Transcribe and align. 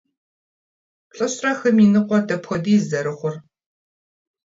Плӏыщӏрэ 1.09 1.51
хым 1.59 1.77
и 1.85 1.87
ныкъуэр 1.93 2.23
дапхуэдиз 2.27 2.83
зэрыхъур? 2.89 3.35